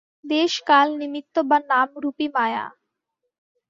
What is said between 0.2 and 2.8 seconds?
দেশ-কাল নিমিত্ত বা নাম-রূপই মায়া।